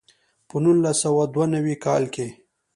[0.47, 2.27] په نولس سوه دوه نوي کال کې.